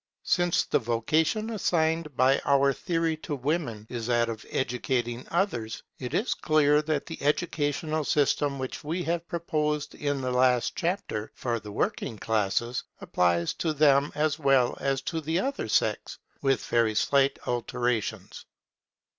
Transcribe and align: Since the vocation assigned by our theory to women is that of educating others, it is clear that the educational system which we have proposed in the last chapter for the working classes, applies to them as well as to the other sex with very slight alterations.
Since 0.23 0.63
the 0.63 0.79
vocation 0.79 1.51
assigned 1.51 2.17
by 2.17 2.39
our 2.43 2.73
theory 2.73 3.15
to 3.17 3.35
women 3.35 3.85
is 3.87 4.07
that 4.07 4.29
of 4.29 4.43
educating 4.49 5.27
others, 5.29 5.83
it 5.99 6.15
is 6.15 6.33
clear 6.33 6.81
that 6.81 7.05
the 7.05 7.21
educational 7.21 8.03
system 8.03 8.57
which 8.57 8.83
we 8.83 9.03
have 9.03 9.27
proposed 9.27 9.93
in 9.93 10.19
the 10.21 10.31
last 10.31 10.75
chapter 10.75 11.31
for 11.35 11.59
the 11.59 11.71
working 11.71 12.17
classes, 12.17 12.83
applies 12.99 13.53
to 13.53 13.73
them 13.73 14.11
as 14.15 14.39
well 14.39 14.75
as 14.79 15.01
to 15.03 15.21
the 15.21 15.39
other 15.39 15.67
sex 15.67 16.17
with 16.41 16.65
very 16.65 16.95
slight 16.95 17.37
alterations. 17.45 18.47